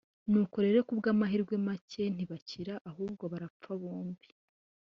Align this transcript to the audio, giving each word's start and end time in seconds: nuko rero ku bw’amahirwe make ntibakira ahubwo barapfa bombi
nuko 0.29 0.55
rero 0.65 0.79
ku 0.87 0.93
bw’amahirwe 0.99 1.55
make 1.67 2.03
ntibakira 2.15 2.73
ahubwo 2.89 3.23
barapfa 3.31 3.71
bombi 3.81 4.27